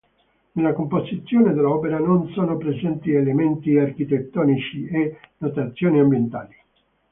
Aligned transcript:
Nella 0.53 0.73
composizione 0.73 1.53
dell'opera 1.53 1.99
non 1.99 2.27
sono 2.33 2.57
presenti 2.57 3.11
elementi 3.11 3.77
architettonici 3.77 4.87
e 4.87 5.19
notazioni 5.37 5.99
ambientali. 5.99 6.55